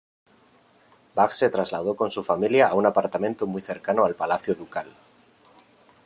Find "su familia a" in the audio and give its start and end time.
2.09-2.73